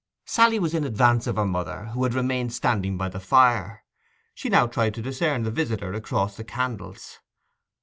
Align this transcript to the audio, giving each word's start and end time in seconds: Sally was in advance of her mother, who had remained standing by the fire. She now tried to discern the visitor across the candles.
Sally 0.25 0.57
was 0.57 0.73
in 0.73 0.83
advance 0.83 1.27
of 1.27 1.35
her 1.35 1.45
mother, 1.45 1.91
who 1.93 2.01
had 2.05 2.15
remained 2.15 2.53
standing 2.53 2.97
by 2.97 3.07
the 3.07 3.19
fire. 3.19 3.83
She 4.33 4.49
now 4.49 4.65
tried 4.65 4.95
to 4.95 5.01
discern 5.03 5.43
the 5.43 5.51
visitor 5.51 5.93
across 5.93 6.35
the 6.37 6.43
candles. 6.43 7.19